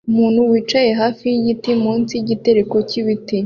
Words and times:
Umuntu 0.09 0.39
wicaye 0.51 0.91
hafi 1.01 1.23
yigiti 1.33 1.71
munsi 1.83 2.11
yigitereko 2.15 2.75
cyibiti 2.89 3.37